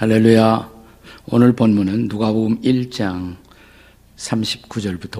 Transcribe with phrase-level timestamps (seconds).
[0.00, 0.70] 할렐루야.
[1.26, 3.36] 오늘 본문은 누가복음 1장
[4.16, 5.16] 39절부터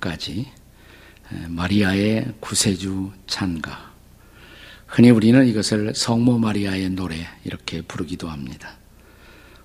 [0.00, 0.46] 55절까지
[1.48, 3.92] 마리아의 구세주 찬가.
[4.86, 8.78] 흔히 우리는 이것을 성모 마리아의 노래 이렇게 부르기도 합니다.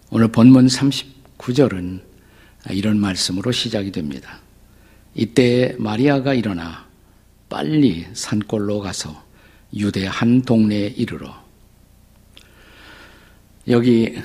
[0.09, 2.01] 오늘 본문 39절은
[2.71, 4.41] 이런 말씀으로 시작이 됩니다.
[5.15, 6.85] 이때 마리아가 일어나
[7.47, 9.23] 빨리 산골로 가서
[9.73, 11.46] 유대 한 동네에 이르러
[13.69, 14.15] 여기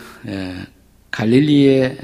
[1.11, 1.99] 갈릴리에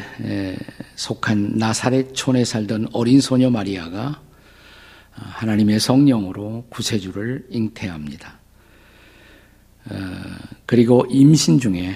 [0.97, 4.21] 속한 나사렛촌에 살던 어린 소녀 마리아가
[5.13, 8.39] 하나님의 성령으로 구세주를 잉태합니다.
[9.91, 9.95] 어,
[10.67, 11.95] 그리고 임신 중에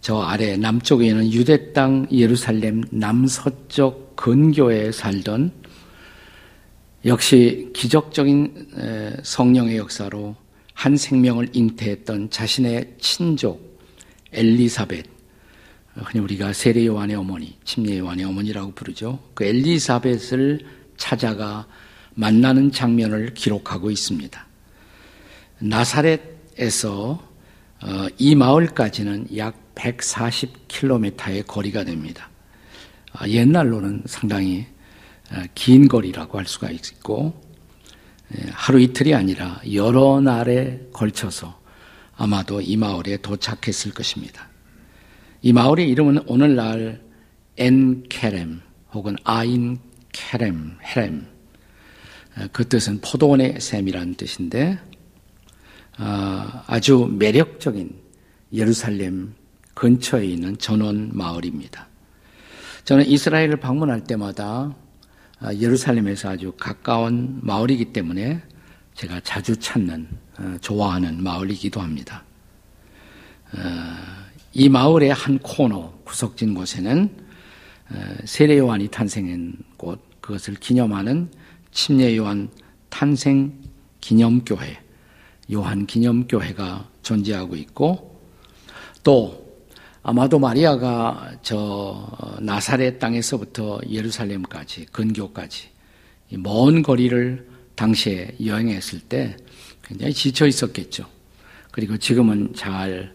[0.00, 5.52] 저 아래 남쪽에 있는 유대 땅 예루살렘 남서쪽 근교에 살던
[7.04, 8.68] 역시 기적적인
[9.22, 10.36] 성령의 역사로
[10.72, 13.75] 한 생명을 잉태했던 자신의 친족
[14.32, 15.06] 엘리사벳,
[15.94, 19.18] 흔히 우리가 세례 요한의 어머니, 침례 요한의 어머니라고 부르죠.
[19.34, 20.60] 그 엘리사벳을
[20.96, 21.66] 찾아가
[22.14, 24.46] 만나는 장면을 기록하고 있습니다.
[25.58, 27.26] 나사렛에서
[27.82, 32.30] 어, 이 마을까지는 약 140km의 거리가 됩니다.
[33.12, 34.66] 아, 옛날로는 상당히
[35.30, 37.42] 어, 긴 거리라고 할 수가 있고
[38.34, 41.60] 예, 하루 이틀이 아니라 여러 날에 걸쳐서
[42.16, 44.48] 아마도 이 마을에 도착했을 것입니다.
[45.42, 47.02] 이 마을의 이름은 오늘날
[47.56, 48.60] 엔케렘
[48.92, 51.26] 혹은 아인케렘, 헤렘.
[52.52, 54.78] 그 뜻은 포도원의 샘이라는 뜻인데
[55.96, 57.94] 아, 아주 매력적인
[58.52, 59.34] 예루살렘
[59.74, 61.88] 근처에 있는 전원 마을입니다.
[62.84, 64.74] 저는 이스라엘을 방문할 때마다
[65.38, 68.42] 아, 예루살렘에서 아주 가까운 마을이기 때문에
[68.94, 70.25] 제가 자주 찾는 어,
[70.60, 72.24] 좋아하는 마을이기도 합니다.
[73.52, 73.58] 어,
[74.52, 77.08] 이 마을의 한 코너 구석진 곳에는
[77.90, 81.30] 어, 세례 요한이 탄생한 곳 그것을 기념하는
[81.70, 82.48] 침례 요한
[82.88, 83.52] 탄생
[84.00, 84.80] 기념교회
[85.52, 88.20] 요한 기념교회가 존재하고 있고
[89.04, 89.46] 또
[90.02, 92.08] 아마도 마리아가 저
[92.40, 95.68] 나사렛 땅에서부터 예루살렘까지 근교까지
[96.38, 99.36] 먼 거리를 당시에 여행했을 때
[99.86, 101.06] 굉장히 지쳐 있었겠죠.
[101.70, 103.14] 그리고 지금은 잘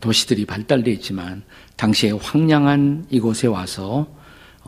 [0.00, 1.42] 도시들이 발달되어 있지만
[1.76, 4.14] 당시에 황량한 이곳에 와서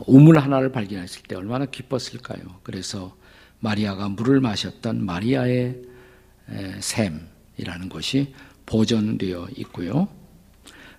[0.07, 2.41] 우물 하나를 발견했을 때 얼마나 기뻤을까요?
[2.63, 3.15] 그래서
[3.59, 5.81] 마리아가 물을 마셨던 마리아의
[6.79, 8.33] 샘이라는 것이
[8.65, 10.07] 보존되어 있고요.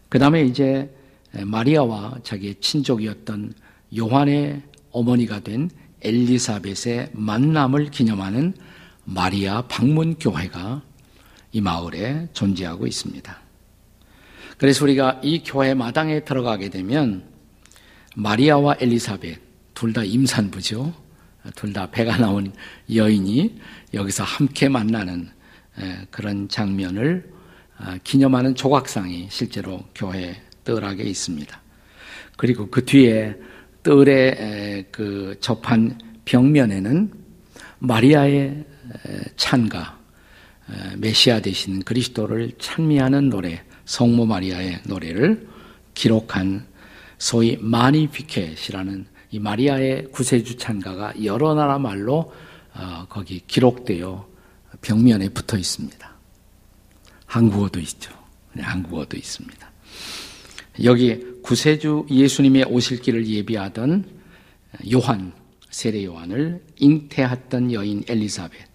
[0.08, 0.94] 그 다음에 이제
[1.32, 3.52] 마리아와 자기의 친족이었던
[3.98, 5.68] 요한의 어머니가 된
[6.02, 8.54] 엘리사벳의 만남을 기념하는
[9.06, 10.82] 마리아 방문교회가
[11.52, 13.38] 이 마을에 존재하고 있습니다.
[14.58, 17.24] 그래서 우리가 이 교회 마당에 들어가게 되면
[18.16, 19.38] 마리아와 엘리사벳
[19.74, 20.92] 둘 다 임산부죠.
[21.54, 22.52] 둘 다 배가 나온
[22.92, 23.60] 여인이
[23.94, 25.30] 여기서 함께 만나는
[26.10, 27.30] 그런 장면을
[27.78, 31.60] 아, 기념하는 조각상이 실제로 교회 뜰하게 있습니다.
[32.38, 33.36] 그리고 그 뒤에
[33.82, 37.12] 뜰에 그 접한 벽면에는
[37.78, 38.64] 마리아의
[39.36, 39.98] 찬가,
[40.96, 45.48] 메시아 되신 그리스도를 찬미하는 노래, 성모 마리아의 노래를
[45.94, 46.66] 기록한
[47.18, 52.32] 소위 마니피켓이라는 이 마리아의 구세주 찬가가 여러 나라 말로
[52.74, 54.28] 어, 거기 기록되어
[54.82, 56.10] 벽면에 붙어 있습니다.
[57.24, 58.12] 한국어도 있죠.
[58.52, 59.70] 네, 한국어도 있습니다.
[60.84, 64.04] 여기 구세주 예수님의 오실 길을 예비하던
[64.92, 65.32] 요한,
[65.70, 68.66] 세례 요한을 잉태했던 여인 엘리사벳,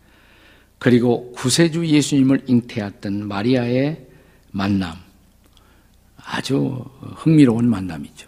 [0.81, 4.03] 그리고 구세주 예수님을 잉태했던 마리아의
[4.50, 4.96] 만남,
[6.18, 6.84] 아주
[7.18, 8.28] 흥미로운 만남이죠.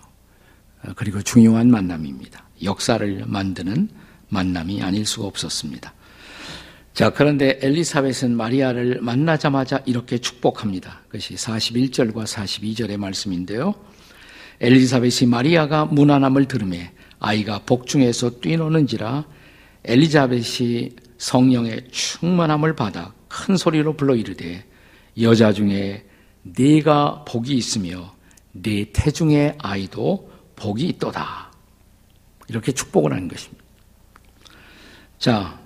[0.95, 2.43] 그리고 중요한 만남입니다.
[2.61, 3.89] 역사를 만드는
[4.29, 5.95] 만남이 아닐 수가 없었습니다.
[6.93, 11.01] 자, 그런데 엘리사벳은 마리아를 만나자마자 이렇게 축복합니다.
[11.07, 13.73] 그것이 41절과 42절의 말씀인데요.
[14.61, 19.25] 엘리사벳이 마리아가 무난함을 들음에 아이가 복중에서 뛰노는지라
[19.85, 24.65] 엘리자벳이 성령의 충만함을 받아 큰 소리로 불러 이르되
[25.21, 26.05] 여자 중에
[26.41, 28.13] 네가 복이 있으며
[28.51, 31.49] 네 태중의 아이도 복이 있도다.
[32.49, 33.63] 이렇게 축복을 하는 것입니다.
[35.17, 35.59] 자,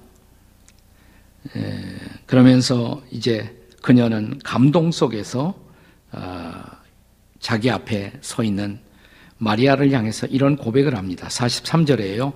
[1.56, 1.96] 에,
[2.28, 5.56] 그러면서 이제 그녀는 감동 속에서
[6.12, 6.54] 어,
[7.40, 8.80] 자기 앞에 서 있는
[9.40, 11.28] 마리아를 향해서 이런 고백을 합니다.
[11.30, 12.34] 43절에요.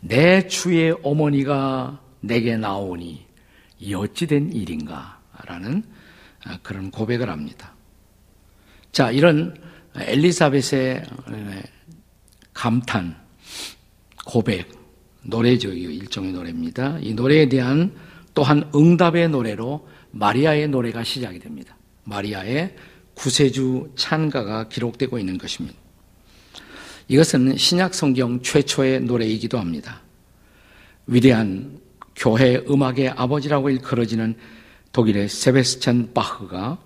[0.00, 3.26] 내 주의 어머니가 내게 나오니
[3.80, 5.20] 이 어찌된 일인가?
[5.44, 5.82] 라는
[6.44, 7.74] 아, 그런 고백을 합니다.
[8.90, 9.56] 자, 이런
[9.94, 11.04] 엘리사벳의
[12.54, 13.16] 감탄,
[14.24, 14.70] 고백,
[15.22, 15.72] 노래죠.
[15.72, 16.98] 일종의 노래입니다.
[17.00, 17.92] 이 노래에 대한
[18.34, 21.76] 또한 응답의 노래로 마리아의 노래가 시작이 됩니다.
[22.04, 22.74] 마리아의
[23.14, 25.76] 구세주 찬가가 기록되고 있는 것입니다.
[27.08, 30.00] 이것은 신약 성경 최초의 노래이기도 합니다.
[31.06, 31.78] 위대한
[32.16, 34.36] 교회 음악의 아버지라고 일컬어지는
[34.92, 36.78] 독일의 세베스찬 바흐가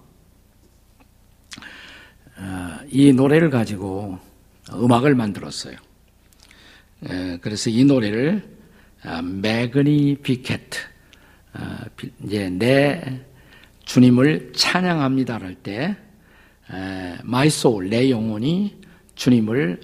[2.39, 4.19] 어, 이 노래를 가지고
[4.73, 5.77] 음악을 만들었어요.
[7.41, 8.57] 그래서 이 노래를
[9.23, 10.79] 매그니피케트
[11.53, 11.85] 아,
[12.25, 13.21] 이제 내
[13.85, 15.97] 주님을 찬양합니다 할때
[17.23, 18.77] my soul 내 영혼이
[19.15, 19.81] 주님을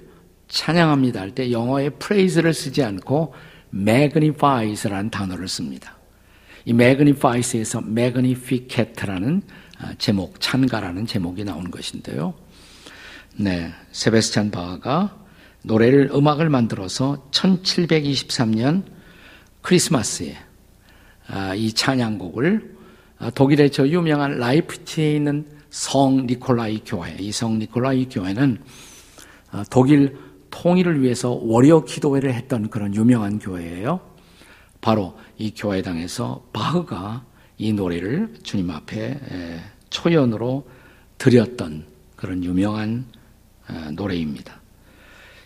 [0.48, 3.34] 찬양합니다 할 때 영어에 praise를 쓰지 않고
[3.74, 5.96] magnifies라는 단어를 씁니다.
[6.64, 9.42] 이 magnifies에서 magnificat라는
[9.80, 12.34] 아, 제목, 찬가라는 제목이 나온 것인데요.
[13.36, 15.16] 네, 세베스찬 바하가
[15.62, 18.84] 노래를 음악을 만들어서 1723년
[19.62, 20.36] 크리스마스에
[21.28, 22.76] 아, 이 찬양곡을
[23.18, 28.58] 아, 독일의 저 유명한 라이프치에 있는 성 니콜라이 교회, 이 성 니콜라이 교회는
[29.50, 30.16] 아, 독일
[30.52, 34.00] 통일을 위해서 월요 기도회를 했던 그런 유명한 교회예요.
[34.80, 37.24] 바로 이 교회당에서 바흐가
[37.58, 39.18] 이 노래를 주님 앞에
[39.90, 40.68] 초연으로
[41.18, 43.06] 드렸던 그런 유명한
[43.94, 44.60] 노래입니다.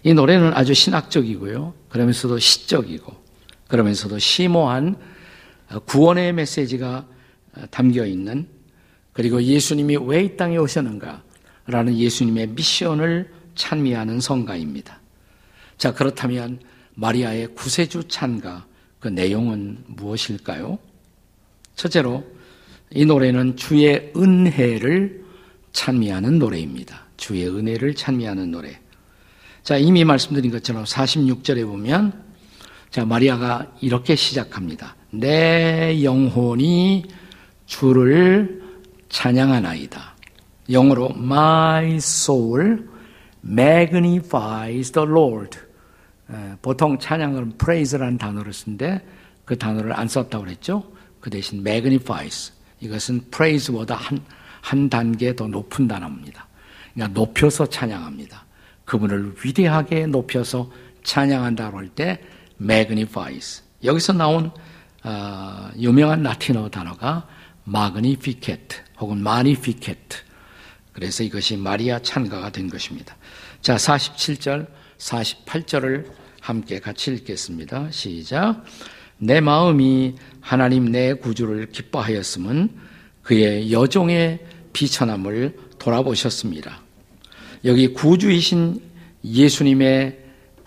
[0.02, 1.74] 이 노래는 아주 신학적이고요.
[1.88, 3.14] 그러면서도 시적이고,
[3.68, 4.96] 그러면서도 심오한
[5.86, 7.06] 구원의 메시지가
[7.70, 8.48] 담겨 있는
[9.12, 11.22] 그리고 예수님이 왜 이 땅에 오셨는가
[11.66, 15.00] 라는 예수님의 미션을 찬미하는 성가입니다.
[15.78, 16.60] 자, 그렇다면
[16.94, 18.66] 마리아의 구세주 찬가
[19.00, 20.78] 그 내용은 무엇일까요?
[21.74, 22.24] 첫째로
[22.90, 25.24] 이 노래는 주의 은혜를
[25.72, 27.06] 찬미하는 노래입니다.
[27.16, 28.78] 주의 은혜를 찬미하는 노래.
[29.62, 32.24] 자, 이미 말씀드린 것처럼 46절에 보면
[32.90, 34.96] 자, 마리아가 이렇게 시작합니다.
[35.10, 37.04] 내 영혼이
[37.66, 38.62] 주를
[39.08, 40.16] 찬양하나이다.
[40.70, 42.95] 영어로 my soul
[43.46, 45.58] magnifies the Lord.
[46.62, 49.06] 보통 찬양은 praise라는 단어를 쓰는데
[49.44, 50.92] 그 단어를 안 썼다고 그랬죠.
[51.20, 52.52] 그 대신 magnifies.
[52.80, 54.20] 이것은 praise보다 한,
[54.60, 56.46] 한 단계 더 높은 단어입니다.
[56.94, 58.44] 그러니까 높여서 찬양합니다.
[58.84, 60.70] 그분을 위대하게 높여서
[61.04, 62.18] 찬양한다고 할 때
[62.60, 63.62] magnifies.
[63.84, 64.50] 여기서 나온
[65.04, 67.28] 어, 유명한 라틴어 단어가
[67.68, 70.18] magnificat 혹은 magnificat.
[70.92, 73.14] 그래서 이것이 마리아 찬가가 된 것입니다.
[73.60, 74.66] 자, 47절,
[74.98, 76.10] 48절을
[76.40, 77.90] 함께 같이 읽겠습니다.
[77.90, 78.64] 시작.
[79.18, 82.70] 내 마음이 하나님 내 구주를 기뻐하였음은
[83.22, 84.40] 그의 여종의
[84.72, 86.82] 비천함을 돌아보셨습니다.
[87.64, 88.80] 여기 구주이신
[89.24, 90.18] 예수님의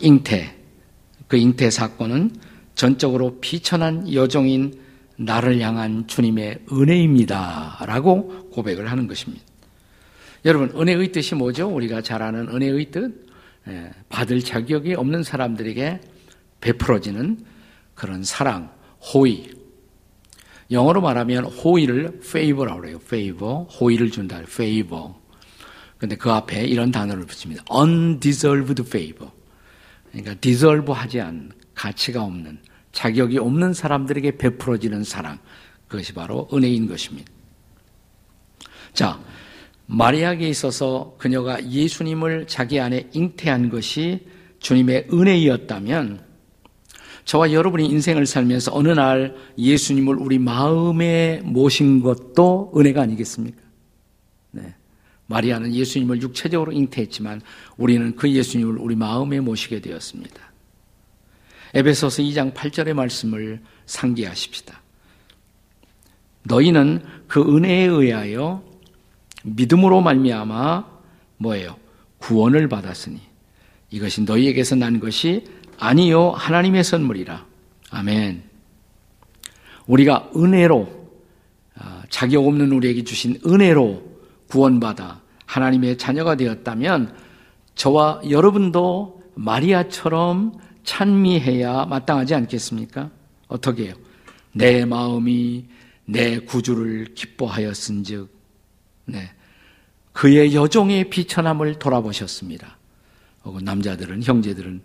[0.02, 0.56] 잉태,
[1.28, 2.32] 그 잉태 사건은
[2.76, 4.80] 전적으로 비천한 여종인
[5.16, 7.84] 나를 향한 주님의 은혜입니다.
[7.86, 9.44] 라고 고백을 하는 것입니다.
[10.46, 11.68] 여러분, 은혜의 뜻이 뭐죠?
[11.68, 13.28] 우리가 잘 아는 은혜의 뜻?
[13.68, 16.00] 예, 받을 자격이 없는 사람들에게
[16.62, 17.46] 베풀어지는
[17.94, 18.72] 그런 사랑,
[19.14, 19.52] 호의.
[20.72, 23.00] 영어로 말하면 호의를 favor라고 그래요.
[23.04, 23.66] favor.
[23.66, 24.38] 호의를 준다.
[24.38, 25.14] favor.
[25.98, 27.64] 근데 그 앞에 이런 단어를 붙입니다.
[27.74, 29.32] undeserved favor.
[30.12, 32.60] 그러니까 deserve 하지 않은 가치가 없는
[32.92, 35.40] 자격이 없는 사람들에게 베풀어지는 사랑.
[35.88, 37.32] 그것이 바로 은혜인 것입니다.
[38.94, 39.20] 자,
[39.90, 44.28] 마리아에게 있어서 그녀가 예수님을 자기 안에 잉태한 것이
[44.60, 46.24] 주님의 은혜였다면
[47.26, 53.62] 저와 여러분이 인생을 살면서 어느 날 예수님을 우리 마음에 모신 것도 은혜가 아니겠습니까?
[54.52, 54.76] 네.
[55.26, 57.42] 마리아는 예수님을 육체적으로 잉태했지만
[57.78, 60.40] 우리는 그 예수님을 우리 마음에 모시게 되었습니다.
[61.74, 64.82] 에베소서 2장 8절의 말씀을 상기하십시다.
[66.44, 68.69] 너희는 그 은혜에 의하여
[69.44, 70.86] 믿음으로 말미암아
[71.38, 71.78] 뭐예요?
[72.20, 73.20] 구원을 받았으니
[73.92, 75.46] 이것이 너희에게서 난 것이
[75.78, 77.46] 아니요 하나님의 선물이라.
[77.92, 78.44] 아멘.
[79.88, 81.00] 우리가 은혜로
[81.76, 84.04] 아, 자격 없는 우리에게 주신 은혜로
[84.50, 87.16] 구원받아 하나님의 자녀가 되었다면
[87.76, 93.10] 저와 여러분도 마리아처럼 찬미해야 마땅하지 않겠습니까?
[93.48, 93.94] 어떻게 해요?
[94.52, 95.66] 내 마음이
[96.06, 98.39] 내 구주를 기뻐하였은즉
[99.12, 99.32] 네.
[100.12, 102.78] 그의 여종의 비천함을 돌아보셨습니다.
[103.62, 104.82] 남자들은 형제들은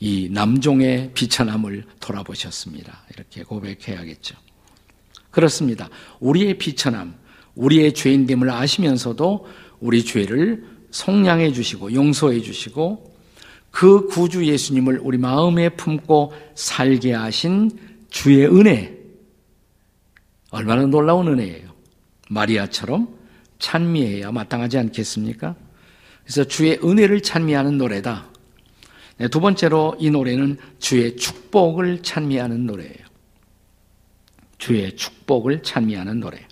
[0.00, 3.04] 이 남종의 비천함을 돌아보셨습니다.
[3.12, 4.36] 이렇게 고백해야겠죠.
[5.30, 5.88] 그렇습니다.
[6.20, 7.14] 우리의 비천함,
[7.54, 9.46] 우리의 죄인됨을 아시면서도
[9.80, 13.16] 우리 죄를 속량해 주시고 용서해 주시고
[13.70, 17.70] 그 구주 예수님을 우리 마음에 품고 살게 하신
[18.10, 18.96] 주의 은혜.
[20.50, 21.68] 얼마나 놀라운 은혜예요.
[22.30, 23.17] 마리아처럼
[23.58, 25.54] 찬미해야 마땅하지 않겠습니까?
[26.22, 28.26] 그래서 주의 은혜를 찬미하는 노래다.
[29.18, 33.08] 네, 두 번째로 이 노래는 주의 축복을 찬미하는 노래예요.
[34.58, 36.46] 주의 축복을 찬미하는 노래.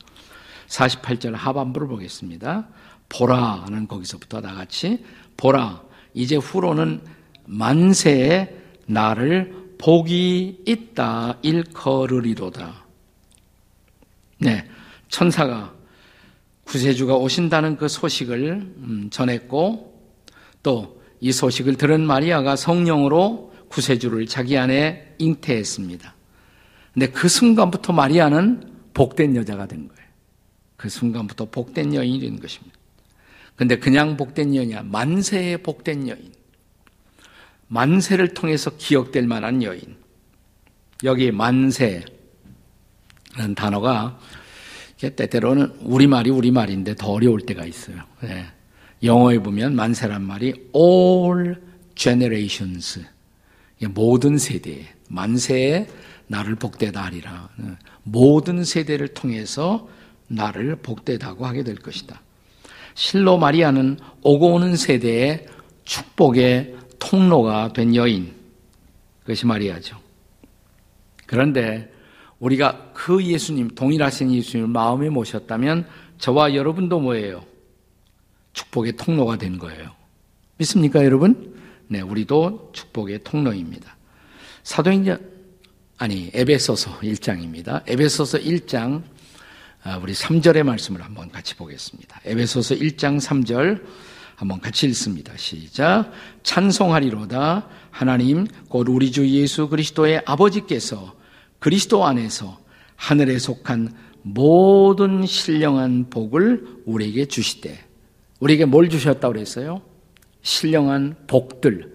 [0.69, 2.69] 48절 하반부를 보겠습니다.
[3.09, 5.05] 보라는 거기서부터 다 같이
[5.37, 5.83] 보라
[6.15, 7.03] 이제 후로는
[7.45, 8.53] 만세에
[8.87, 12.85] 나를 복이 있다 일컬으리로다.
[14.39, 14.69] 네,
[15.09, 15.76] 천사가
[16.67, 19.95] 구세주가 오신다는 그 소식을 음, 전했고
[20.63, 26.15] 또 이 소식을 들은 마리아가 성령으로 구세주를 자기 안에 잉태했습니다.
[26.93, 30.09] 근데 그 순간부터 마리아는 복된 여자가 된 거예요.
[30.77, 32.77] 그 순간부터 복된 여인이 된 것입니다.
[33.55, 34.83] 근데 그냥 복된 여인이야.
[34.83, 36.33] 만세의 복된 여인.
[37.69, 39.97] 만세를 통해서 기억될 만한 여인.
[41.05, 42.05] 여기 만세라는
[43.57, 44.19] 단어가
[44.99, 47.97] 때때로는 우리말이 우리말인데 더 어려울 때가 있어요.
[48.23, 48.47] 네.
[49.03, 51.61] 영어에 보면 만세란 말이 all
[51.95, 53.05] generations.
[53.91, 54.87] 모든 세대.
[55.09, 55.87] 만세에
[56.29, 57.51] 나를 복되다 하리라.
[57.57, 57.73] 네.
[58.03, 59.89] 모든 세대를 통해서
[60.29, 62.21] 나를 복되다고 하게 될 것이다.
[62.95, 65.47] 실로 마리아는 오고 오는 세대의
[65.85, 68.35] 축복의 통로가 된 여인.
[69.21, 69.99] 그것이 마리아죠.
[71.27, 71.93] 그런데
[72.39, 75.87] 우리가 그 예수님, 동일하신 예수님을 마음에 모셨다면
[76.19, 77.45] 저와 여러분도 뭐예요?
[78.53, 79.93] 축복의 통로가 된 거예요.
[80.59, 81.55] 믿습니까, 여러분?
[81.89, 83.97] 네, 우리도 축복의 통로입니다.
[84.63, 85.31] 사도행전,
[85.99, 87.83] 아니, 에베소서 1장입니다.
[87.87, 89.03] 에베소서 1장
[89.83, 92.21] 아, 우리 3절의 말씀을 한번 같이 보겠습니다.
[92.25, 93.85] 에베소서 1장 3절
[94.35, 95.33] 한번 같이 읽습니다.
[95.37, 96.11] 시작.
[96.43, 101.15] 찬송하리로다 하나님 곧 우리 주 예수 그리스도의 아버지께서
[101.67, 102.61] 그리스도 안에서
[102.95, 103.93] 하늘에 속한
[104.23, 107.77] 모든 신령한 복을 우리에게 주시되
[108.39, 109.83] 우리에게 뭘 주셨다고 그랬어요?
[110.43, 111.93] 신령한 복들,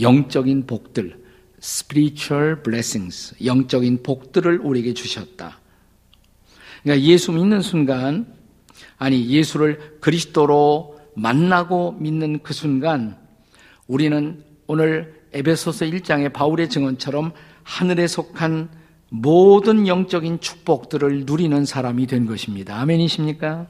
[0.00, 1.22] 영적인 복들,
[1.62, 5.60] spiritual blessings, 영적인 복들을 우리에게 주셨다.
[6.82, 8.34] 그러니까 예수 믿는 순간,
[8.96, 13.18] 아니, 예수를 그리스도로 만나고 믿는 그 순간,
[13.86, 17.32] 우리는 오늘 에베소서 1장의 바울의 증언처럼
[17.64, 18.82] 하늘에 속한
[19.16, 22.80] 모든 영적인 축복들을 누리는 사람이 된 것입니다.
[22.80, 23.68] 아멘이십니까?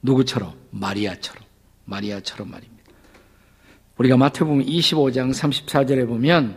[0.00, 0.54] 누구처럼?
[0.70, 1.44] 마리아처럼.
[1.84, 2.82] 마리아처럼 말입니다.
[3.98, 6.56] 우리가 마태복음 25장 34절에 보면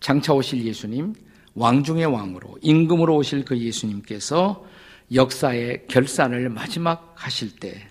[0.00, 1.14] 장차 오실 예수님,
[1.54, 4.66] 왕 중의 왕으로 임금으로 오실 그 예수님께서
[5.14, 7.88] 역사의 결산을 마지막 하실 때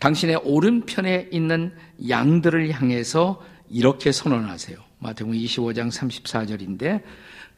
[0.00, 1.74] 당신의 오른편에 있는
[2.06, 4.91] 양들을 향해서 이렇게 선언하세요.
[5.02, 7.02] 마태복음 25장 34절인데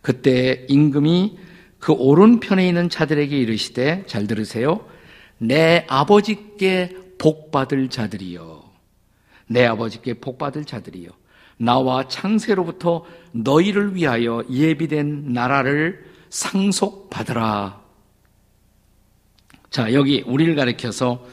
[0.00, 1.38] 그때 임금이
[1.78, 4.86] 그 오른편에 있는 자들에게 이르시되 잘 들으세요.
[5.38, 8.64] 내 아버지께 복 받을 자들이요.
[9.46, 11.10] 내 아버지께 복 받을 자들이요.
[11.58, 17.80] 나와 창세로부터 너희를 위하여 예비된 나라를 상속받으라.
[19.70, 21.24] 자, 여기 우리를 가리켜서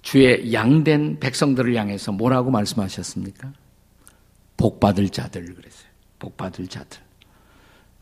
[0.00, 3.52] 주의 양된 백성들을 향해서 뭐라고 말씀하셨습니까?
[4.64, 5.88] 복받을 자들 그랬어요.
[6.18, 6.98] 복받을 자들.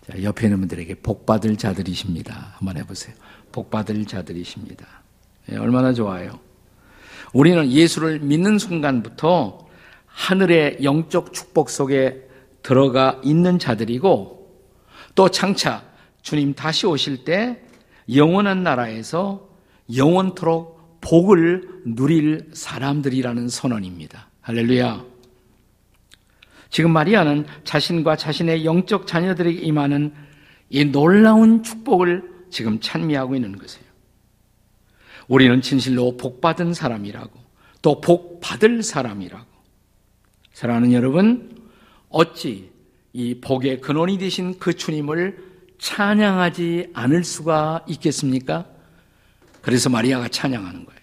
[0.06, 2.54] 자, 옆에 있는 분들에게 복받을 자들이십니다.
[2.54, 3.16] 한번 해보세요.
[3.50, 4.86] 복받을 자들이십니다.
[5.46, 6.38] 네, 얼마나 좋아요.
[7.32, 9.66] 우리는 예수를 믿는 순간부터
[10.06, 12.28] 하늘의 영적 축복 속에
[12.62, 14.62] 들어가 있는 자들이고
[15.16, 15.82] 또 장차
[16.20, 17.60] 주님 다시 오실 때
[18.14, 19.48] 영원한 나라에서
[19.96, 24.28] 영원토록 복을 누릴 사람들이라는 선언입니다.
[24.42, 25.11] 할렐루야.
[26.72, 30.14] 지금 마리아는 자신과 자신의 영적 자녀들에게 임하는
[30.70, 33.84] 이 놀라운 축복을 지금 찬미하고 있는 것이에요.
[35.28, 37.30] 우리는 진실로 복받은 사람이라고
[37.82, 39.46] 또 복받을 사람이라고
[40.54, 41.62] 사랑하는 여러분,
[42.08, 42.70] 어찌
[43.12, 45.44] 이 복의 근원이 되신 그 주님을
[45.78, 48.66] 찬양하지 않을 수가 있겠습니까?
[49.60, 51.02] 그래서 마리아가 찬양하는 거예요.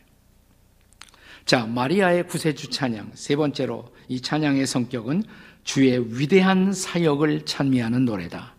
[1.46, 3.12] 자, 마리아의 구세주 찬양.
[3.14, 5.24] 세 번째로 이 찬양의 성격은
[5.70, 8.56] 주의 위대한 사역을 찬미하는 노래다.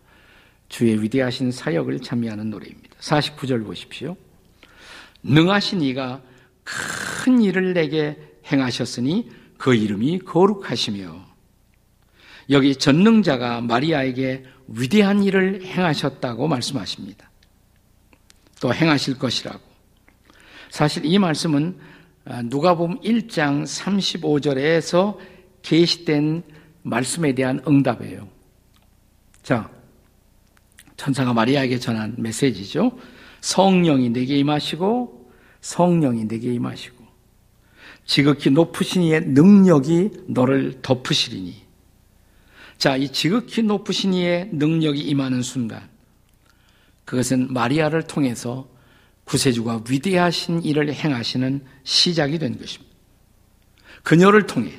[0.69, 2.95] 주의 위대하신 사역을 찬미하는 노래입니다.
[3.01, 4.15] 49절 보십시오.
[5.21, 6.21] 능하신 이가
[6.63, 8.17] 큰 일을 내게
[8.49, 11.25] 행하셨으니 그 이름이 거룩하시며
[12.51, 17.29] 여기 전능자가 마리아에게 위대한 일을 행하셨다고 말씀하십니다.
[18.61, 19.59] 또 행하실 것이라고.
[20.69, 21.77] 사실 이 말씀은
[22.23, 25.17] 아, 누가복음 1장 35절에서
[25.61, 28.27] 계시된 말씀에 대한 응답이에요.
[29.43, 29.69] 자,
[30.97, 32.97] 천사가 마리아에게 전한 메시지죠.
[33.41, 37.01] 성령이 내게 임하시고 성령이 내게 임하시고
[38.05, 41.55] 지극히 높으신 이의 능력이 너를 덮으시리니
[42.77, 45.89] 자, 이 지극히 높으신 이의 능력이 임하는 순간
[47.05, 48.67] 그것은 마리아를 통해서
[49.25, 52.91] 구세주가 위대하신 일을 행하시는 시작이 된 것입니다.
[54.03, 54.71] 그녀를 통해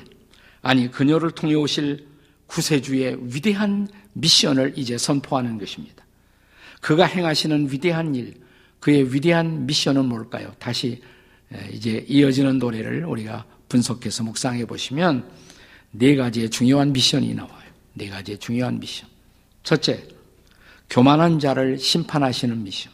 [0.63, 2.07] 아니 그녀를 통해 오실
[2.47, 6.03] 구세주의 위대한 미션을 이제 선포하는 것입니다.
[6.81, 8.33] 그가 행하시는 위대한 일,
[8.79, 10.53] 그의 위대한 미션은 뭘까요?
[10.59, 11.01] 다시
[11.71, 15.29] 이제 이어지는 노래를 우리가 분석해서 묵상해 보시면
[15.91, 17.69] 네 가지의 중요한 미션이 나와요.
[17.93, 19.07] 네 가지의 중요한 미션.
[19.63, 20.07] 첫째,
[20.89, 22.91] 교만한 자를 심판하시는 미션.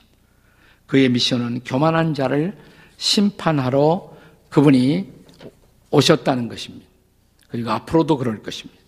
[0.88, 2.58] 그의 미션은 교만한 자를
[2.98, 4.18] 심판하러
[4.50, 5.08] 그분이
[5.92, 6.89] 오셨다는 것입니다.
[7.50, 8.80] 그리고 앞으로도 그럴 것입니다.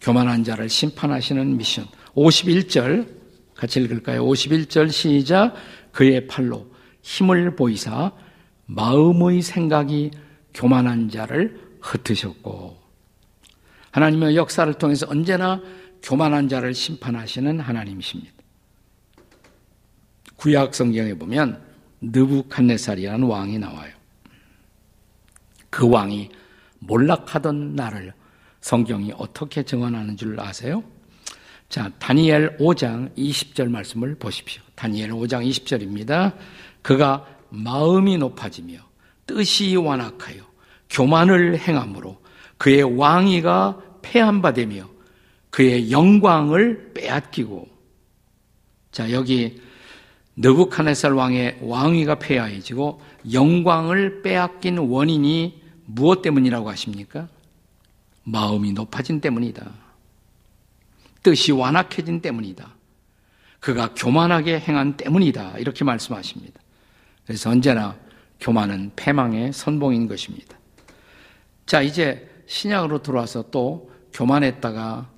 [0.00, 1.86] 교만한 자를 심판하시는 미션.
[2.14, 3.08] 51절
[3.54, 4.24] 같이 읽을까요?
[4.24, 5.54] 51절 시작
[5.92, 6.66] 그의 팔로
[7.02, 8.12] 힘을 보이사
[8.66, 10.10] 마음의 생각이
[10.52, 12.76] 교만한 자를 흩으셨고
[13.90, 15.60] 하나님의 역사를 통해서 언제나
[16.02, 18.32] 교만한 자를 심판하시는 하나님이십니다.
[20.36, 21.62] 구약 성경에 보면
[22.00, 23.92] 느부칸네살이라는 왕이 나와요.
[25.70, 26.30] 그 왕이
[26.80, 28.12] 몰락하던 날을
[28.60, 30.82] 성경이 어떻게 증언하는 줄 아세요?
[31.68, 34.62] 자, 다니엘 5장 20절 말씀을 보십시오.
[34.74, 36.34] 다니엘 5장 20절입니다.
[36.82, 38.78] 그가 마음이 높아지며
[39.26, 40.42] 뜻이 완악하여
[40.90, 42.18] 교만을 행함으로
[42.58, 44.88] 그의 왕위가 폐한바되며
[45.50, 47.68] 그의 영광을 빼앗기고
[48.92, 49.60] 자, 여기
[50.36, 53.00] 느부카네살 왕의 왕위가 폐하해지고
[53.32, 57.28] 영광을 빼앗긴 원인이 무엇 때문이라고 하십니까?
[58.24, 59.70] 마음이 높아진 때문이다.
[61.22, 62.74] 뜻이 완악해진 때문이다.
[63.60, 65.58] 그가 교만하게 행한 때문이다.
[65.58, 66.60] 이렇게 말씀하십니다.
[67.24, 67.96] 그래서 언제나
[68.40, 70.58] 교만은 패망의 선봉인 것입니다.
[71.64, 75.10] 자, 이제 신약으로 들어와서 또 교만했다가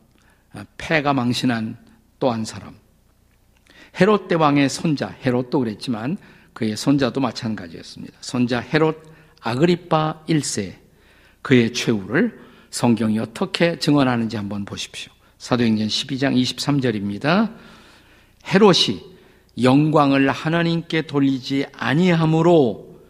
[0.79, 1.77] 패가 망신한
[2.19, 2.75] 또 한 사람.
[4.01, 6.17] 헤롯 대왕의 손자, 헤롯도 그랬지만
[6.53, 8.17] 그의 손자도 마찬가지였습니다.
[8.21, 9.08] 손자 헤롯
[9.41, 10.75] 아그리파 1세
[11.43, 12.39] 그의 최후를
[12.71, 15.13] 성경이 어떻게 증언하는지 한번 보십시오.
[15.39, 17.55] 사도행전 12장 23절입니다.
[18.47, 19.01] 헤롯이
[19.63, 23.01] 영광을 하나님께 돌리지 아니하므로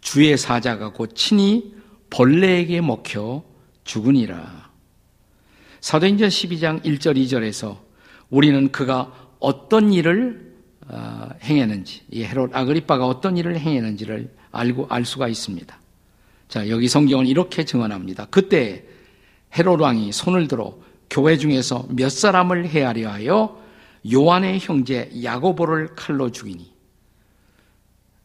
[0.00, 1.74] 주의 사자가 곧 친히
[2.10, 3.42] 벌레에게 먹혀
[3.84, 4.70] 죽으니라.
[5.80, 7.78] 사도행전 12장 1절 2절에서
[8.30, 10.54] 우리는 그가 어떤 일을
[10.88, 15.78] 어, 행했는지, 이 헤롯 아그리빠가 어떤 일을 행했는지를 알고 알 수가 있습니다.
[16.48, 18.26] 자, 여기 성경은 이렇게 증언합니다.
[18.30, 18.84] 그때
[19.56, 20.76] 헤롯 왕이 손을 들어
[21.08, 23.62] 교회 중에서 몇 사람을 헤아려 하여
[24.12, 26.72] 요한의 형제 야고보를 칼로 죽이니.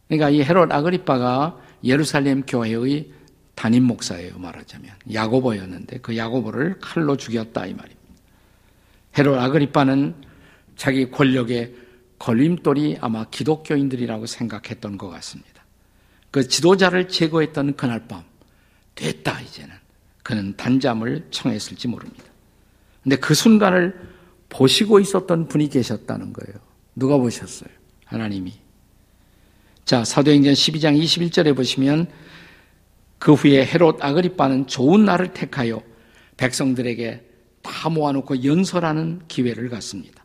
[0.08, 3.12] 그러니까 이 헤롯 아그리빠가 예루살렘 교회의
[3.56, 4.92] 담임 목사예요, 말하자면.
[5.14, 8.02] 야고보였는데 그 야고보를 칼로 죽였다 이 말입니다.
[9.18, 10.16] 헤롯 아그리빠는
[10.76, 11.76] 자기 권력의
[12.20, 15.61] 걸림돌이 아마 기독교인들이라고 생각했던 것 같습니다.
[16.32, 18.24] 그 지도자를 제거했던 그날 밤
[18.96, 19.76] 됐다 이제는
[20.24, 22.24] 그는 단잠을 청했을지 모릅니다.
[23.04, 24.10] 근데 그 순간을
[24.50, 26.60] 보시고 있었던 분이 계셨다는 거예요.
[26.96, 27.70] 누가 보셨어요?
[28.06, 28.54] 하나님이.
[29.86, 32.08] 자, 사도행전 12장 21절에 보시면
[33.18, 35.82] 그 후에 헤롯 아그리빠는 좋은 날을 택하여
[36.38, 37.30] 백성들에게
[37.62, 40.24] 다 모아놓고 연설하는 기회를 갖습니다.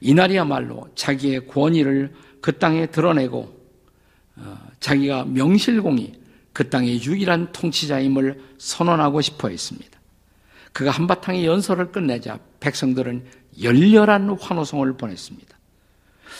[0.00, 3.63] 이날이야말로 자기의 권위를 그 땅에 드러내고 어,
[4.80, 6.14] 자기가 명실공히
[6.52, 9.98] 그 땅의 유일한 통치자임을 선언하고 싶어 했습니다.
[10.72, 13.24] 그가 한바탕의 연설을 끝내자 백성들은
[13.62, 15.56] 열렬한 환호성을 보냈습니다.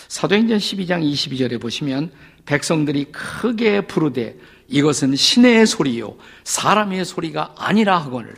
[0.09, 2.11] 사도행전 12장 22절에 보시면
[2.47, 4.37] 백성들이 크게 부르되
[4.69, 8.35] 이것은 신의 소리요 사람의 소리가 아니라 하거늘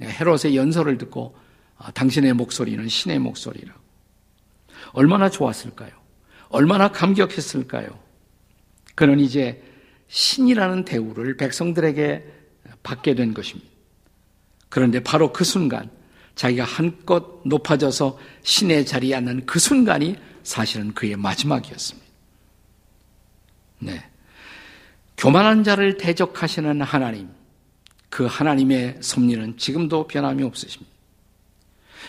[0.00, 1.36] 헤롯의 연설을 듣고
[1.76, 3.74] 아, 당신의 목소리는 신의 목소리라.
[4.92, 5.90] 얼마나 좋았을까요?
[6.50, 8.09] 얼마나 감격했을까요?
[8.94, 9.62] 그는 이제
[10.08, 12.24] 신이라는 대우를 백성들에게
[12.82, 13.70] 받게 된 것입니다.
[14.68, 15.90] 그런데 바로 그 순간
[16.34, 22.08] 자기가 한껏 높아져서 신의 자리에 앉는 그 순간이 사실은 그의 마지막이었습니다.
[23.80, 24.02] 네.
[25.16, 27.28] 교만한 자를 대적하시는 하나님,
[28.08, 30.90] 그 하나님의 섭리는 지금도 변함이 없으십니다.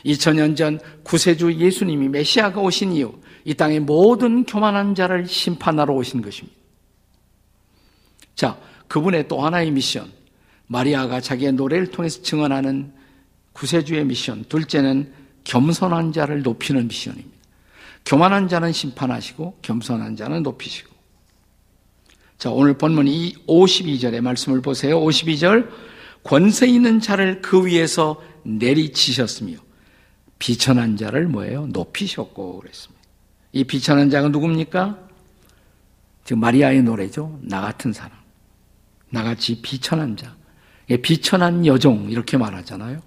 [0.05, 6.60] 2000년 전 구세주 예수님이 메시아가 오신 이후 이 땅의 모든 교만한 자를 심판하러 오신 것입니다.
[8.41, 10.11] 자, 그분의 또 하나의 미션.
[10.65, 12.91] 마리아가 자기의 노래를 통해서 증언하는
[13.53, 14.45] 구세주의 미션.
[14.49, 17.37] 둘째는 겸손한 자를 높이는 미션입니다.
[18.03, 20.89] 교만한 자는 심판하시고 겸손한 자는 높이시고.
[22.39, 24.99] 자, 오늘 본문 이 52절의 말씀을 보세요.
[24.99, 25.69] 52절.
[26.23, 29.57] 권세 있는 자를 그 위에서 내리치셨으며
[30.39, 31.67] 비천한 자를 뭐예요?
[31.67, 33.03] 높이셨고 그랬습니다.
[33.51, 34.97] 이 비천한 자가 누굽니까?
[36.23, 37.39] 지금 마리아의 노래죠.
[37.43, 38.20] 나 같은 사람.
[39.11, 40.35] 나같이 비천한 자.
[41.03, 43.01] 비천한 여종 이렇게 말하잖아요.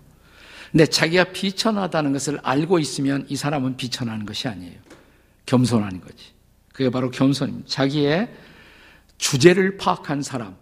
[0.70, 4.78] 근데 자기가 비천하다는 것을 알고 있으면 이 사람은 비천한 것이 아니에요.
[5.46, 6.32] 겸손한 거지.
[6.72, 7.68] 그게 바로 겸손입니다.
[7.68, 8.32] 자기의
[9.18, 10.56] 주제를 파악한 사람.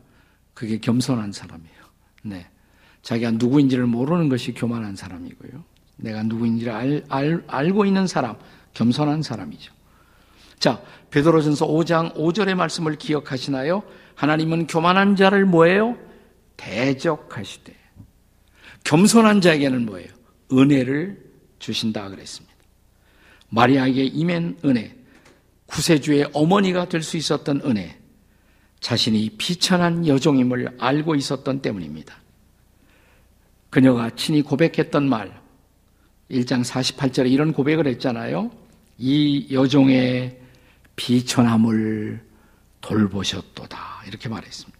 [0.54, 1.82] 그게 겸손한 사람이에요.
[2.24, 2.46] 네.
[3.02, 5.64] 자기가 누구인지를 모르는 것이 교만한 사람이고요.
[5.96, 8.36] 내가 누구인지를 알, 알, 알고 있는 사람,
[8.74, 9.72] 겸손한 사람이죠.
[10.58, 13.82] 자, 베드로전서 5장 5절의 말씀을 기억하시나요?
[14.14, 15.96] 하나님은 교만한 자를 뭐예요?
[16.56, 17.74] 대적하시되.
[18.84, 20.08] 겸손한 자에게는 뭐예요?
[20.52, 21.18] 은혜를
[21.58, 22.54] 주신다 그랬습니다.
[23.48, 24.96] 마리아에게 임한 은혜,
[25.66, 27.98] 구세주의 어머니가 될 수 있었던 은혜,
[28.80, 32.16] 자신이 비천한 여종임을 알고 있었던 때문입니다.
[33.70, 35.40] 그녀가 친히 고백했던 말,
[36.30, 38.50] 1장 48절에 이런 고백을 했잖아요.
[38.98, 40.38] 이 여종의
[40.96, 42.31] 비천함을
[42.82, 44.02] 돌보셨도다.
[44.06, 44.78] 이렇게 말했습니다.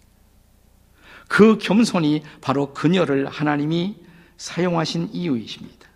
[1.28, 3.96] 그 겸손이 바로 그녀를 하나님이
[4.36, 5.88] 사용하신 이유이십니다.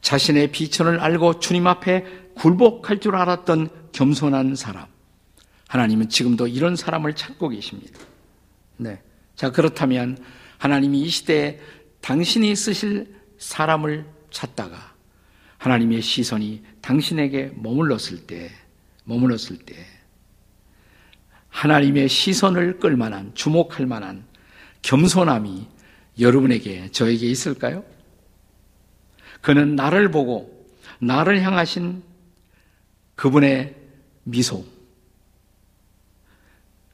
[0.00, 2.04] 자신의 비천을 알고 주님 앞에
[2.36, 4.86] 굴복할 줄 알았던 겸손한 사람.
[5.68, 8.00] 하나님은 지금도 이런 사람을 찾고 계십니다.
[8.76, 9.02] 네.
[9.34, 10.18] 자, 그렇다면
[10.58, 11.60] 하나님이 이 시대에
[12.00, 14.94] 당신이 쓰실 사람을 찾다가
[15.58, 18.50] 하나님의 시선이 당신에게 머물렀을 때,
[19.04, 19.74] 머물렀을 때,
[21.54, 24.24] 하나님의 시선을 끌만한, 주목할 만한
[24.82, 25.66] 겸손함이
[26.18, 27.84] 여러분에게, 저에게 있을까요?
[29.40, 32.02] 그는 나를 보고, 나를 향하신
[33.14, 33.76] 그분의
[34.24, 34.64] 미소,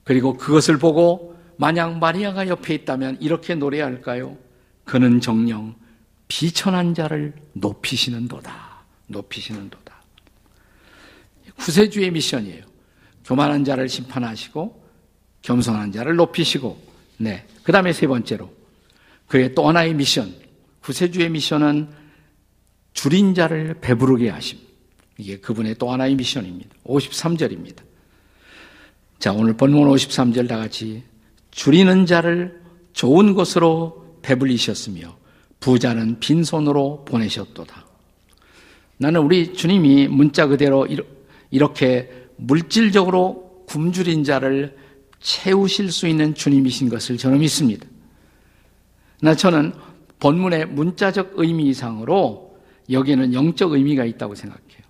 [0.04, 4.36] 그리고 그것을 보고 만약 마리아가 옆에 있다면 이렇게 노래할까요?
[4.84, 5.74] 그는 정령
[6.28, 8.84] 비천한 자를 높이시는도다.
[9.06, 9.94] 높이시는도다.
[11.56, 12.69] 구세주의 미션이에요.
[13.24, 14.80] 교만한 자를 심판하시고
[15.42, 16.80] 겸손한 자를 높이시고
[17.18, 17.46] 네.
[17.62, 18.52] 그다음에 세 번째로
[19.26, 20.34] 그의 또 하나의 미션.
[20.82, 21.88] 구세주의 미션은
[22.94, 24.58] 줄인 자를 배부르게 하심.
[25.18, 26.70] 이게 그분의 또 하나의 미션입니다.
[26.84, 27.82] 53절입니다.
[29.18, 31.02] 자, 오늘 본문 53절 다 같이
[31.50, 32.60] 줄이는 자를
[32.94, 35.16] 좋은 것으로 배불리셨으며
[35.60, 37.86] 부자는 빈손으로 보내셨도다.
[38.96, 40.88] 나는 우리 주님이 문자 그대로
[41.50, 44.76] 이렇게 물질적으로 굶주린 자를
[45.20, 47.86] 채우실 수 있는 주님이신 것을 저는 믿습니다.
[49.20, 49.72] 나 저는
[50.18, 52.58] 본문의 문자적 의미 이상으로
[52.90, 54.80] 여기에는 영적 의미가 있다고 생각해요.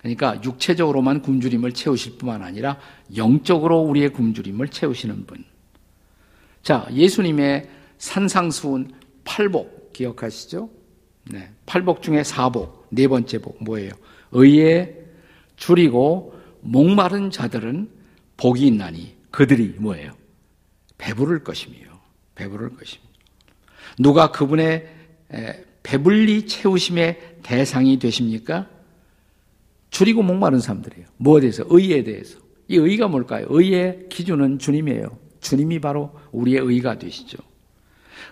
[0.00, 2.78] 그러니까 육체적으로만 굶주림을 채우실 뿐만 아니라
[3.16, 5.44] 영적으로 우리의 굶주림을 채우시는 분.
[6.62, 8.92] 자, 예수님의 산상수훈
[9.24, 10.68] 팔복 기억하시죠?
[11.30, 11.50] 네.
[11.64, 13.92] 팔복 중에 사복, 네 번째 복 뭐예요?
[14.32, 14.94] 의에
[15.56, 16.33] 줄이고
[16.64, 17.90] 목마른 자들은
[18.36, 20.12] 복이 있나니 그들이 뭐예요?
[20.98, 21.76] 배부를 것이며
[22.34, 23.12] 배부를 것입니다.
[23.98, 24.88] 누가 그분의
[25.82, 28.68] 배불리 채우심의 대상이 되십니까?
[29.90, 31.06] 줄이고 목마른 사람들이에요.
[31.18, 31.64] 뭐에 대해서?
[31.68, 32.38] 의에 대해서.
[32.66, 33.46] 이 의가 뭘까요?
[33.50, 35.18] 의의 기준은 주님이에요.
[35.40, 37.38] 주님이 바로 우리의 의가 되시죠.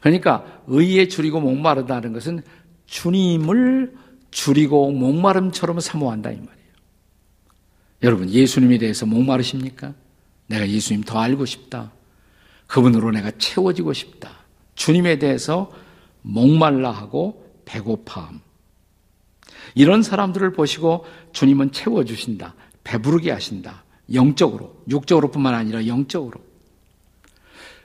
[0.01, 2.43] 그러니까 의에 줄이고 목마르다는 것은
[2.87, 3.95] 주님을
[4.31, 6.62] 줄이고 목마름처럼 사모한다 이 말이에요.
[8.03, 9.95] 여러분 예수님에 대해서 목마르십니까?
[10.47, 11.93] 내가 예수님 더 알고 싶다.
[12.67, 14.31] 그분으로 내가 채워지고 싶다.
[14.75, 15.71] 주님에 대해서
[16.23, 18.41] 목말라 하고 배고파함.
[19.75, 22.55] 이런 사람들을 보시고 주님은 채워주신다.
[22.85, 23.85] 배부르게 하신다.
[24.13, 26.41] 영적으로, 육적으로뿐만 아니라 영적으로.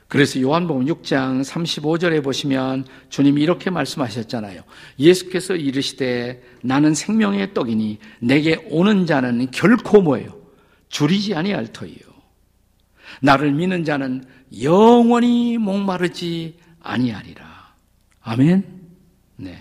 [0.08, 4.62] 그래서 요한복음 6장 35절에 보시면 주님이 이렇게 말씀하셨잖아요.
[5.00, 10.38] 예수께서 이르시되 나는 생명의 떡이니 내게 오는 자는 결코 뭐예요?
[10.90, 11.98] 줄이지 아니할 터이요.
[13.22, 14.24] 나를 믿는 자는
[14.62, 17.46] 영원히 목마르지 아니하리라.
[18.22, 18.64] 아멘.
[19.36, 19.58] 네.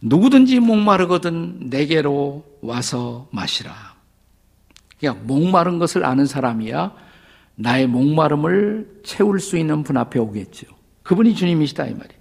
[0.00, 3.94] 누구든지 목마르거든 내게로 와서 마시라.
[4.98, 7.05] 그냥 목마른 것을 아는 사람이야
[7.56, 10.66] 나의 목마름을 채울 수 있는 분 앞에 오겠죠.
[11.02, 12.20] 그분이 주님이시다 이 말이에요.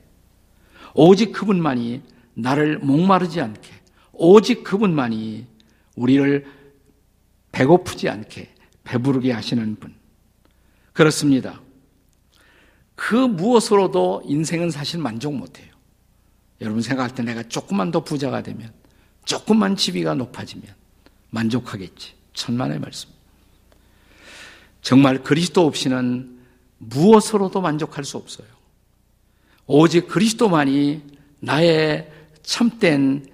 [0.93, 2.01] 오직 그분만이
[2.35, 3.69] 나를 목마르지 않게,
[4.13, 5.45] 오직 그분만이
[5.95, 6.45] 우리를
[7.51, 8.49] 배고프지 않게
[8.83, 9.93] 배부르게 하시는 분.
[10.93, 11.61] 그렇습니다.
[12.95, 15.73] 그 무엇으로도 인생은 사실 만족 못해요.
[16.61, 18.71] 여러분 생각할 때 내가 조금만 더 부자가 되면,
[19.25, 20.65] 조금만 지위가 높아지면
[21.31, 22.13] 만족하겠지.
[22.33, 23.14] 천만의 말씀.
[24.85, 26.37] 정말 그리스도 없이는
[26.77, 28.47] 무엇으로도 만족할 수 없어요.
[29.65, 31.01] 오직 그리스도만이
[31.39, 32.11] 나의
[32.43, 33.25] 참된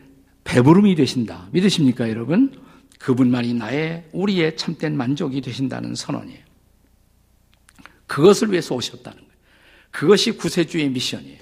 [0.46, 1.50] 배부름이 되신다.
[1.52, 2.58] 믿으십니까, 여러분?
[3.00, 6.40] 그분만이 나의, 우리의 참된 만족이 되신다는 선언이에요.
[8.08, 9.34] 그것을 위해서 오셨다는 거예요.
[9.92, 11.42] 그것이 구세주의 미션이에요.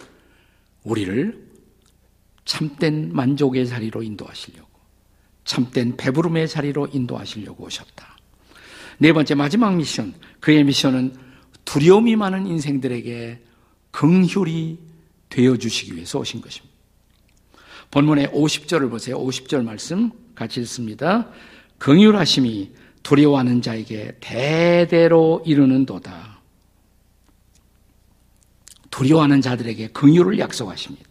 [0.86, 1.50] 우리를
[2.46, 4.72] 참된 만족의 자리로 인도하시려고,
[5.46, 8.19] 참된 배부름의 자리로 인도하시려고 오셨다.
[9.02, 11.16] 네 번째 마지막 미션, 그의 미션은
[11.64, 13.40] 두려움이 많은 인생들에게
[13.92, 14.78] 긍휼이
[15.30, 16.76] 되어 주시기 위해서 오신 것입니다.
[17.92, 19.18] 본문의 50절을 보세요.
[19.18, 21.30] 50절 말씀 같이 읽습니다.
[21.78, 26.42] 긍휼하심이 두려워하는 자에게 대대로 이루는도다.
[28.92, 31.08] 두려워하는 자들에게 긍휼을 약속하십니다.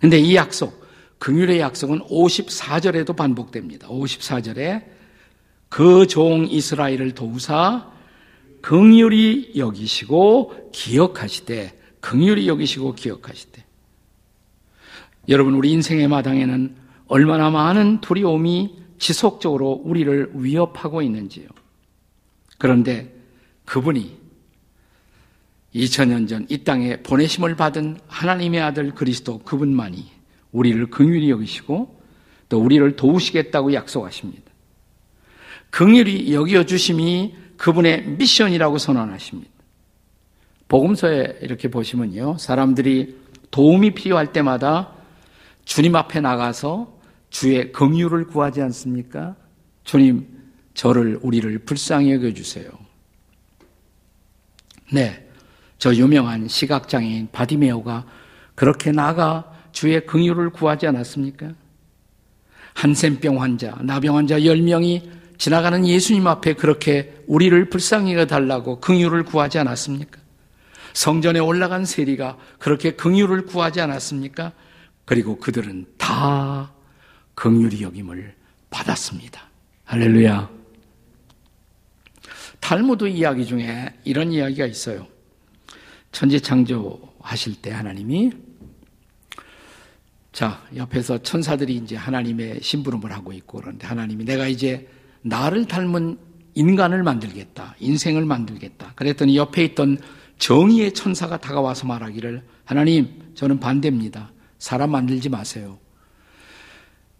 [0.00, 0.86] 근데 이 약속,
[1.18, 3.88] 긍휼의 약속은 54절에도 반복됩니다.
[3.88, 4.99] 54절에
[5.70, 7.90] 그 종 이스라엘을 도우사
[8.60, 13.64] 긍휼히 여기시고 기억하시되 긍휼히 여기시고 기억하시되
[15.28, 21.46] 여러분 우리 인생의 마당에는 얼마나 많은 두려움이 지속적으로 우리를 위협하고 있는지요.
[22.58, 23.14] 그런데
[23.64, 24.18] 그분이
[25.74, 30.04] 2000년 전 이 땅에 보내심을 받은 하나님의 아들 그리스도 그분만이
[30.52, 32.00] 우리를 긍휼히 여기시고
[32.48, 34.49] 또 우리를 도우시겠다고 약속하십니다.
[35.70, 39.50] 긍휼히 여겨 주심이 그분의 미션이라고 선언하십니다.
[40.68, 42.38] 복음서에 이렇게 보시면요.
[42.38, 43.16] 사람들이
[43.50, 44.92] 도움이 필요할 때마다
[45.64, 49.36] 주님 앞에 나가서 주의 긍휼을 구하지 않습니까?
[49.84, 50.26] 주님,
[50.74, 52.70] 저를 우리를 불쌍히 여겨 주세요.
[54.92, 55.26] 네.
[55.78, 58.06] 저 유명한 시각장애인 바디메오가
[58.54, 61.54] 그렇게 나가 주의 긍휼을 구하지 않았습니까?
[62.74, 69.58] 한센병 환자, 나병 환자 10명이 지나가는 예수님 앞에 그렇게 우리를 불쌍히 여 달라고 긍휼을 구하지
[69.58, 70.20] 않았습니까?
[70.92, 74.52] 성전에 올라간 세리가 그렇게 긍휼을 구하지 않았습니까?
[75.06, 76.74] 그리고 그들은 다
[77.34, 78.34] 긍휼히 여김을
[78.68, 79.48] 받았습니다.
[79.84, 80.50] 할렐루야.
[82.60, 85.06] 탈무드 이야기 중에 이런 이야기가 있어요.
[86.12, 88.32] 천지 창조하실 때 하나님이
[90.32, 94.86] 자, 옆에서 천사들이 이제 하나님의 심부름을 하고 있고 그런데 하나님이 내가 이제
[95.22, 96.18] 나를 닮은
[96.54, 97.76] 인간을 만들겠다.
[97.78, 98.92] 인생을 만들겠다.
[98.96, 99.98] 그랬더니 옆에 있던
[100.38, 104.32] 정의의 천사가 다가와서 말하기를 하나님, 저는 반대입니다.
[104.58, 105.78] 사람 만들지 마세요.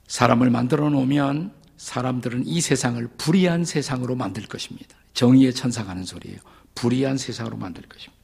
[0.06, 4.96] 사람을 만들어 놓으면 사람들은 이 세상을 불의한 세상으로 만들 것입니다.
[5.14, 6.38] 정의의 천사가 하는 소리예요.
[6.74, 8.20] 불의한 세상으로 만들 것입니다.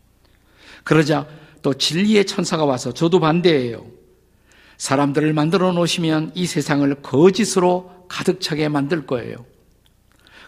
[0.85, 1.27] 그러자
[1.62, 3.87] 또 진리의 천사가 와서 저도 반대예요.
[4.79, 9.45] 사람들을 만들어 놓으시면 이 세상을 거짓으로 가득 차게 만들 거예요.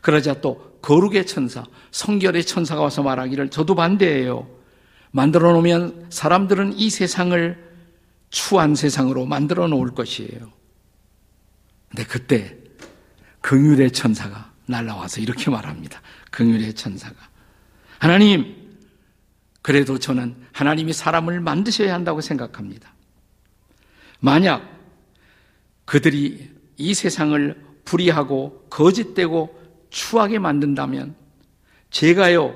[0.02, 4.48] 그러자 또 거룩의 천사, 성결의 천사가 와서 말하기를 저도 반대예요.
[5.10, 7.68] 만들어 놓으면 사람들은 이 세상을
[8.30, 10.52] 추한 세상으로 만들어 놓을 것이에요.
[11.88, 12.56] 근데 그때
[13.40, 16.00] 긍휼의 천사가 날라와서 이렇게 말합니다.
[16.30, 17.16] 긍휼의 천사가
[17.98, 18.68] 하나님
[19.62, 22.94] 그래도 저는 하나님이 사람을 만드셔야 한다고 생각합니다.
[24.20, 24.78] 만약
[25.84, 29.57] 그들이 이 세상을 불의하고 거짓되고
[29.90, 31.14] 추하게 만든다면
[31.90, 32.54] 제가요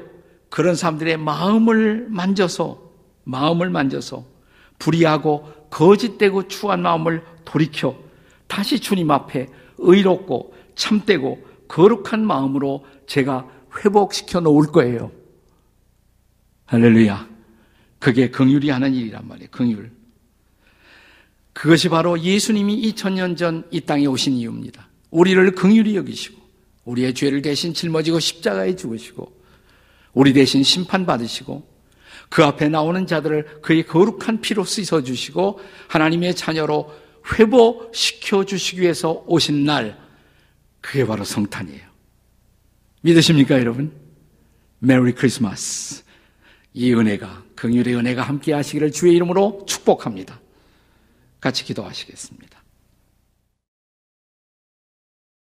[0.50, 2.82] 그런 사람들의 마음을 만져서
[3.24, 4.24] 마음을 만져서
[4.78, 7.96] 불의하고 거짓되고 추한 마음을 돌이켜
[8.46, 9.46] 다시 주님 앞에
[9.78, 15.10] 의롭고 참되고 거룩한 마음으로 제가 회복시켜 놓을 거예요.
[16.66, 17.28] 할렐루야.
[17.98, 19.48] 그게 긍휼이 하는 일이란 말이에요.
[19.50, 19.90] 긍휼.
[21.54, 24.88] 그것이 바로 예수님이 2000년 전 이 땅에 오신 이유입니다.
[25.10, 26.41] 우리를 긍휼히 여기시고
[26.84, 29.40] 우리의 죄를 대신 짊어지고 십자가에 죽으시고
[30.12, 31.70] 우리 대신 심판받으시고
[32.28, 36.92] 그 앞에 나오는 자들을 그의 거룩한 피로 씻어 주시고 하나님의 자녀로
[37.34, 39.98] 회복시켜 주시기 위해서 오신 날
[40.80, 41.92] 그게 바로 성탄이에요.
[43.02, 43.92] 믿으십니까, 여러분?
[44.78, 46.02] 메리 크리스마스.
[46.74, 50.40] 이 은혜가 긍휼의 은혜가 함께 하시기를 주의 이름으로 축복합니다.
[51.40, 52.51] 같이 기도하시겠습니다.